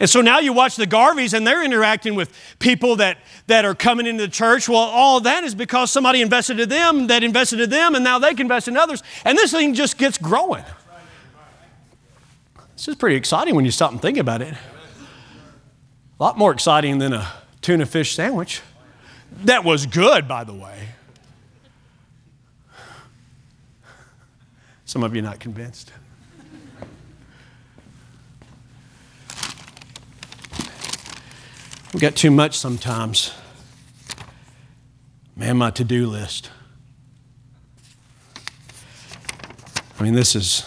[0.00, 3.74] And so now you watch the Garveys and they're interacting with people that, that are
[3.74, 4.68] coming into the church.
[4.68, 8.18] Well, all that is because somebody invested in them, that invested in them, and now
[8.18, 9.02] they can invest in others.
[9.24, 10.64] And this thing just gets growing.
[12.80, 14.54] This is pretty exciting when you stop and think about it.
[14.54, 18.62] A lot more exciting than a tuna fish sandwich.
[19.44, 20.88] That was good, by the way.
[24.86, 25.92] Some of you not convinced.
[31.92, 33.34] We got too much sometimes.
[35.36, 36.48] Man, my to do list.
[39.98, 40.64] I mean, this is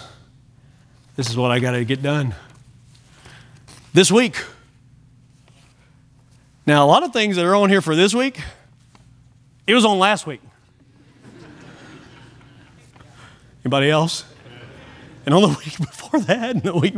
[1.16, 2.34] this is what I got to get done
[3.94, 4.44] this week.
[6.66, 8.42] Now, a lot of things that are on here for this week,
[9.68, 10.42] it was on last week.
[13.64, 14.26] Anybody else?
[15.26, 16.96] And on the week before that, and the week,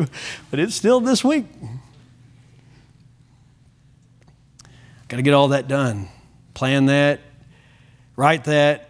[0.49, 1.45] but it's still this week.
[5.08, 6.08] Got to get all that done.
[6.54, 7.19] Plan that,
[8.15, 8.89] write that,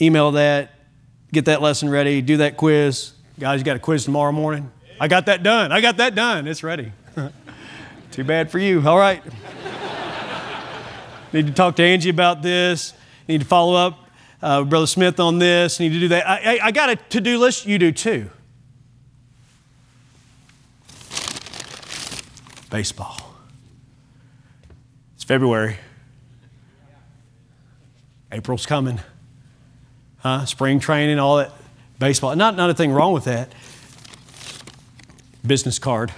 [0.00, 0.72] email that,
[1.32, 4.70] get that lesson ready, do that quiz, Guys, you got a quiz tomorrow morning?
[5.00, 5.72] I got that done.
[5.72, 6.46] I got that done.
[6.46, 6.92] It's ready.
[8.12, 8.86] Too bad for you.
[8.86, 9.22] All right.
[11.32, 12.92] Need to talk to Angie about this.
[13.26, 13.98] Need to follow up
[14.42, 15.80] uh, Brother Smith on this.
[15.80, 16.28] Need to do that.
[16.28, 17.64] I, I, I got a to do list.
[17.64, 18.28] You do too.
[22.70, 23.34] Baseball.
[25.14, 25.78] It's February.
[28.30, 29.00] April's coming.
[30.18, 30.44] Huh?
[30.44, 31.52] Spring training, all that
[31.98, 32.34] baseball.
[32.36, 33.52] Not, not a thing wrong with that.
[35.46, 36.12] Business card.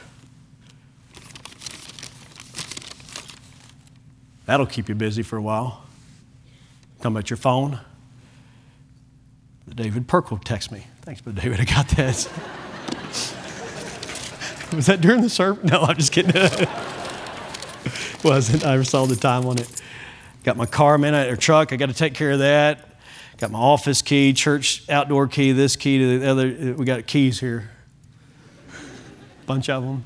[4.47, 5.83] That'll keep you busy for a while.
[7.01, 7.81] Come at your phone.
[9.75, 10.87] David Perk will text me.
[11.03, 12.29] Thanks, but David, I got that.
[14.75, 15.65] Was that during the service?
[15.65, 16.33] No, I'm just kidding.
[18.25, 18.65] Wasn't.
[18.65, 19.83] I saw the time on it.
[20.45, 21.73] Got my car, man, or truck.
[21.73, 22.94] I got to take care of that.
[23.39, 26.47] Got my office key, church outdoor key, this key to the other.
[26.49, 27.71] Uh, we got keys here.
[29.47, 30.05] Bunch of them.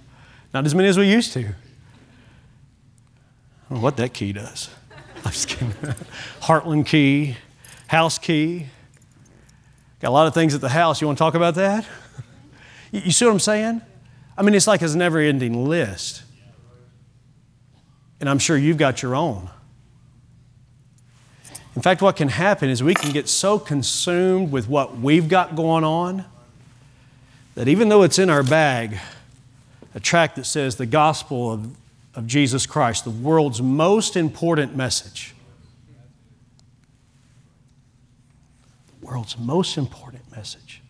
[0.54, 1.40] Not as many as we used to.
[1.40, 1.44] I
[3.68, 4.70] don't know what that key does.
[5.24, 5.72] I'm just kidding.
[6.40, 7.36] Heartland key,
[7.86, 8.66] house key.
[10.00, 11.00] Got a lot of things at the house.
[11.00, 11.86] You want to talk about that?
[12.90, 13.82] You see what I'm saying?
[14.34, 16.22] I mean, it's like it's a never ending list.
[18.18, 19.50] And I'm sure you've got your own.
[21.76, 25.54] In fact, what can happen is we can get so consumed with what we've got
[25.54, 26.24] going on
[27.54, 28.98] that even though it's in our bag,
[29.94, 31.76] a tract that says the gospel of,
[32.14, 35.34] of Jesus Christ, the world's most important message,
[39.00, 40.82] the world's most important message.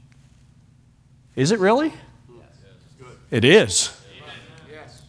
[1.37, 1.93] Is it really?
[3.31, 3.95] It is.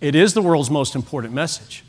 [0.01, 1.83] It is the world's most important message.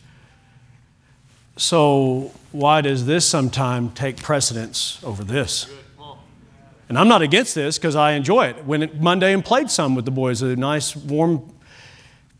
[1.60, 5.70] So, why does this sometime take precedence over this?
[6.88, 8.64] And I'm not against this because I enjoy it.
[8.64, 10.40] Went Monday and played some with the boys.
[10.40, 11.52] A nice, warm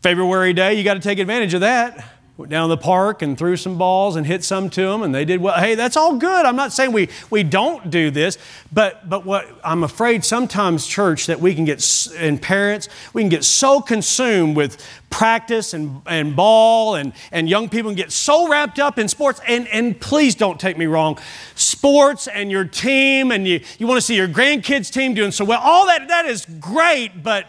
[0.01, 0.73] February day.
[0.73, 2.03] You got to take advantage of that.
[2.37, 5.25] Went down the park and threw some balls and hit some to them, and they
[5.25, 5.59] did well.
[5.59, 6.45] Hey, that's all good.
[6.45, 8.37] I'm not saying we, we don't do this,
[8.71, 11.85] but, but what I'm afraid sometimes, church, that we can get,
[12.17, 17.67] and parents, we can get so consumed with practice and, and ball, and, and young
[17.67, 19.41] people can get so wrapped up in sports.
[19.45, 21.19] And, and please don't take me wrong.
[21.55, 25.43] Sports and your team, and you, you want to see your grandkids' team doing so
[25.43, 27.45] well, all that, that is great, but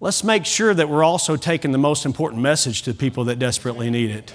[0.00, 3.90] let's make sure that we're also taking the most important message to people that desperately
[3.90, 4.34] need it.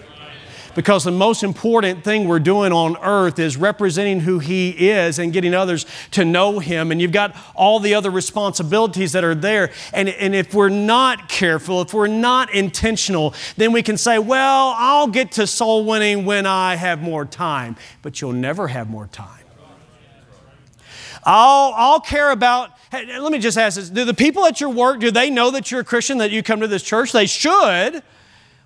[0.76, 5.32] Because the most important thing we're doing on earth is representing who He is and
[5.32, 6.92] getting others to know Him.
[6.92, 9.72] And you've got all the other responsibilities that are there.
[9.94, 14.76] And, and if we're not careful, if we're not intentional, then we can say, well,
[14.78, 17.78] I'll get to soul winning when I have more time.
[18.02, 19.45] But you'll never have more time.
[21.26, 23.90] I'll, I'll care about Hey, let me just ask this.
[23.90, 26.44] Do the people at your work, do they know that you're a Christian, that you
[26.44, 27.12] come to this church?
[27.12, 28.04] They should.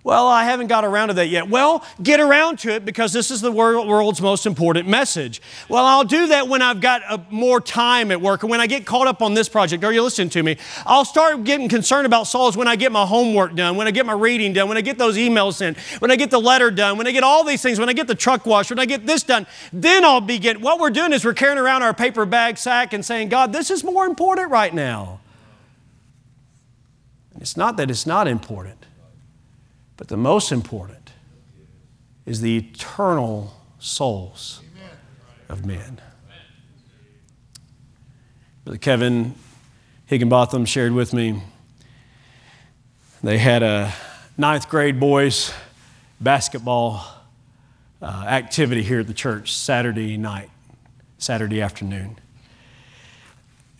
[0.09, 1.49] Well, I haven't got around to that yet.
[1.49, 5.39] Well, get around to it because this is the world's most important message.
[5.69, 8.65] Well, I'll do that when I've got a, more time at work or when I
[8.65, 9.83] get caught up on this project.
[9.83, 10.57] Are you listening to me?
[10.83, 14.07] I'll start getting concerned about souls when I get my homework done, when I get
[14.07, 16.97] my reading done, when I get those emails sent, when I get the letter done,
[16.97, 19.05] when I get all these things, when I get the truck washed, when I get
[19.05, 19.45] this done.
[19.71, 20.59] Then I'll begin.
[20.61, 23.69] What we're doing is we're carrying around our paper bag sack and saying, God, this
[23.69, 25.19] is more important right now.
[27.39, 28.87] It's not that it's not important.
[29.99, 31.11] But the most important
[32.25, 34.61] is the eternal souls
[35.49, 35.99] of men.
[38.63, 39.35] Brother Kevin
[40.05, 41.43] Higginbotham shared with me
[43.23, 43.93] they had a
[44.37, 45.51] ninth grade boys
[46.21, 47.05] basketball
[48.01, 50.49] uh, activity here at the church Saturday night,
[51.17, 52.17] Saturday afternoon.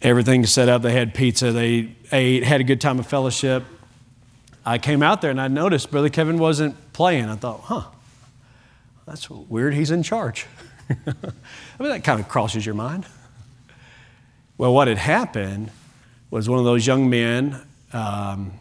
[0.01, 0.81] Everything set up.
[0.81, 1.53] They had pizza.
[1.53, 3.63] They ate, had a good time of fellowship.
[4.69, 7.25] I came out there and I noticed Brother Kevin wasn't playing.
[7.25, 7.85] I thought, huh,
[9.07, 9.73] that's weird.
[9.73, 10.45] He's in charge.
[10.89, 10.93] I
[11.79, 13.07] mean, that kind of crosses your mind.
[14.59, 15.71] Well, what had happened
[16.29, 17.59] was one of those young men
[17.93, 18.53] um,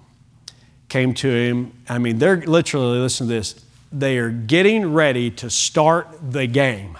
[0.89, 1.75] came to him.
[1.91, 6.97] I mean, they're literally, listen to this, they are getting ready to start the game.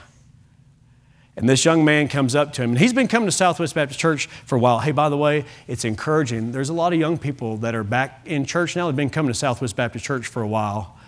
[1.39, 4.01] And this young man comes up to him, and he's been coming to Southwest Baptist
[4.01, 4.81] Church for a while.
[4.81, 6.51] Hey, by the way, it's encouraging.
[6.51, 8.89] There's a lot of young people that are back in church now.
[8.89, 10.99] They've been coming to Southwest Baptist Church for a while.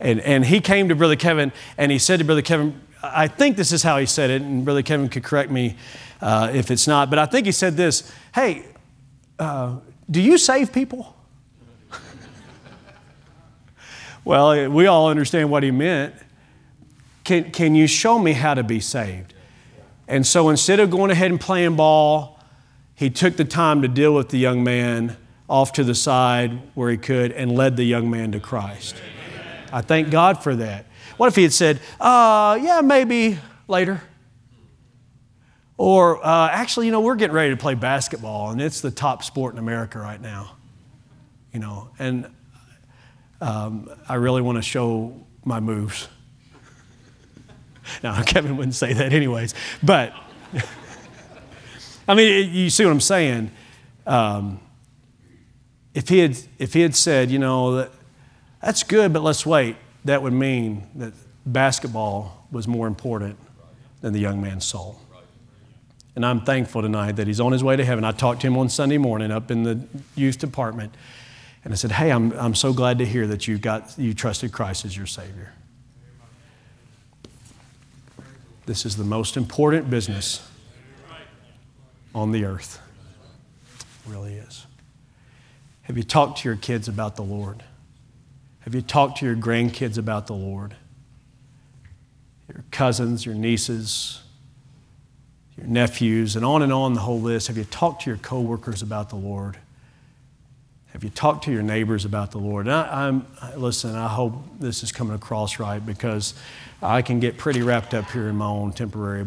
[0.00, 3.58] And, and he came to Brother Kevin, and he said to Brother Kevin, I think
[3.58, 5.76] this is how he said it, and Brother Kevin could correct me
[6.22, 8.64] uh, if it's not, but I think he said this Hey,
[9.38, 9.76] uh,
[10.10, 11.14] do you save people?
[14.24, 16.14] well, we all understand what he meant.
[17.24, 19.33] Can, can you show me how to be saved?
[20.06, 22.38] And so instead of going ahead and playing ball,
[22.94, 25.16] he took the time to deal with the young man
[25.48, 28.96] off to the side where he could and led the young man to Christ.
[29.72, 30.86] I thank God for that.
[31.16, 33.38] What if he had said, uh, yeah, maybe
[33.68, 34.02] later?
[35.76, 39.24] Or uh, actually, you know, we're getting ready to play basketball, and it's the top
[39.24, 40.56] sport in America right now.
[41.52, 42.28] You know, and
[43.40, 46.08] um, I really want to show my moves.
[48.02, 49.54] Now, Kevin wouldn't say that anyways.
[49.82, 50.12] But,
[52.08, 53.50] I mean, you see what I'm saying?
[54.06, 54.60] Um,
[55.94, 57.90] if, he had, if he had said, you know, that,
[58.62, 61.12] that's good, but let's wait, that would mean that
[61.46, 63.38] basketball was more important
[64.00, 64.98] than the young man's soul.
[66.16, 68.04] And I'm thankful tonight that he's on his way to heaven.
[68.04, 69.80] I talked to him on Sunday morning up in the
[70.14, 70.94] youth department.
[71.64, 74.52] And I said, Hey, I'm, I'm so glad to hear that you got you trusted
[74.52, 75.52] Christ as your Savior.
[78.66, 80.46] This is the most important business
[82.14, 82.80] on the earth.
[83.78, 84.66] It really is.
[85.82, 87.62] Have you talked to your kids about the Lord?
[88.60, 90.74] Have you talked to your grandkids about the Lord?
[92.48, 94.22] Your cousins, your nieces,
[95.58, 97.48] your nephews, and on and on the whole list.
[97.48, 99.58] Have you talked to your coworkers about the Lord?
[100.94, 102.66] Have you talked to your neighbors about the Lord?
[102.66, 103.94] And I, am listen.
[103.96, 106.34] I hope this is coming across right because
[106.84, 109.26] I can get pretty wrapped up here in my own temporary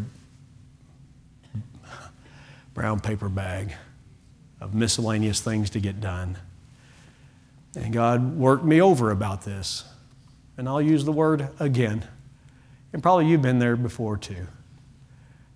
[2.76, 3.74] brown paper bag
[4.62, 6.38] of miscellaneous things to get done.
[7.76, 9.84] And God worked me over about this.
[10.56, 12.06] And I'll use the word again.
[12.94, 14.48] And probably you've been there before too.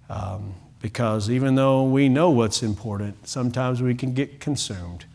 [0.10, 5.06] Um, because even though we know what's important, sometimes we can get consumed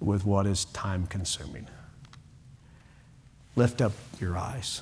[0.00, 1.66] with what is time consuming.
[3.54, 4.80] Lift up your eyes.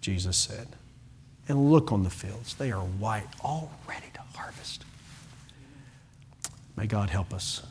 [0.00, 0.68] Jesus said.
[1.48, 4.84] And look on the fields, they are white, all ready to harvest.
[6.76, 7.62] May God help us.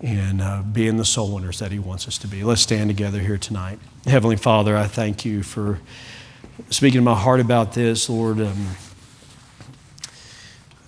[0.00, 2.44] and uh, being the soul winners that He wants us to be.
[2.44, 3.78] Let's stand together here tonight.
[4.06, 5.80] Heavenly Father, I thank you for
[6.70, 8.40] speaking to my heart about this, Lord.
[8.40, 8.68] Um,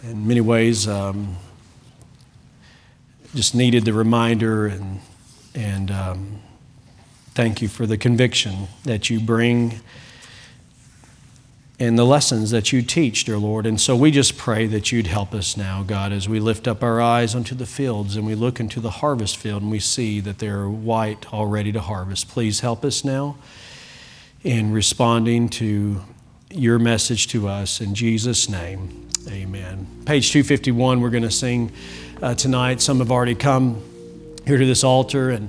[0.04, 1.36] in many ways, um,
[3.34, 5.00] just needed the reminder and
[5.54, 6.40] and um,
[7.34, 9.80] thank you for the conviction that you bring
[11.80, 13.64] and the lessons that you teach, dear Lord.
[13.64, 16.82] And so we just pray that you'd help us now, God, as we lift up
[16.82, 20.20] our eyes onto the fields and we look into the harvest field and we see
[20.20, 22.28] that they're white, all ready to harvest.
[22.28, 23.38] Please help us now
[24.44, 26.02] in responding to
[26.50, 27.80] your message to us.
[27.80, 29.86] In Jesus' name, amen.
[30.04, 31.72] Page 251, we're going to sing
[32.20, 32.82] uh, tonight.
[32.82, 33.82] Some have already come
[34.46, 35.48] here to this altar and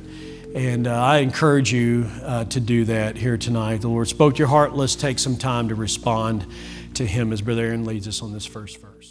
[0.54, 3.82] and uh, I encourage you uh, to do that here tonight.
[3.82, 4.76] The Lord spoke to your heart.
[4.76, 6.46] Let's take some time to respond
[6.96, 9.11] to Him as Brother Aaron leads us on this first verse.